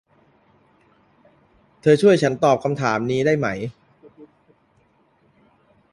[1.81, 3.47] เธอช่วยฉันตอบคำถามนี้ได้ไหม